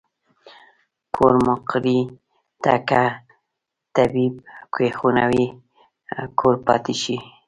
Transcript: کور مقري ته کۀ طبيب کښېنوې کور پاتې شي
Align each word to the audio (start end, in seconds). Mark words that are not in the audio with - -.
کور 1.15 1.33
مقري 1.45 1.99
ته 2.63 2.73
کۀ 2.89 3.03
طبيب 3.95 4.33
کښېنوې 4.73 5.45
کور 6.39 6.55
پاتې 6.65 6.93
شي 7.01 7.17